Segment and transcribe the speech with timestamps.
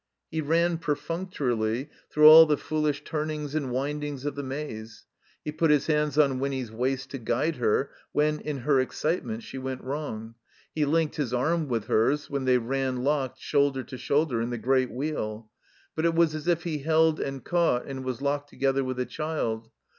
[0.31, 3.71] He ran, perftmctorily, through all the foolish tum 87 I THE COMBINED MAZE ings and
[3.71, 5.05] windings of the maze.
[5.45, 9.59] He put his hands on Winny's waist to guide her when, in her excitement, she
[9.59, 10.33] went wrong.
[10.73, 14.57] He linked his arm with hers when they ran locked, shoulder to shoulder, in the
[14.57, 15.51] Great Wheel;
[15.95, 19.05] but it was as if he held and caught, and was locked together with a
[19.05, 19.69] child.